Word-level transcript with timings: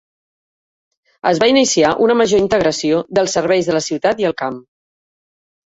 Es 1.33 1.41
va 1.43 1.49
iniciar 1.51 1.93
una 2.07 2.15
major 2.23 2.43
integració 2.47 3.05
dels 3.19 3.39
serveis 3.39 3.71
de 3.71 3.79
la 3.79 3.87
ciutat 3.91 4.27
i 4.27 4.31
el 4.33 4.39
camp. 4.45 4.63